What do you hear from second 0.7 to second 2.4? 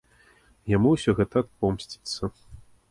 Яму ўсё гэта адпомсціцца.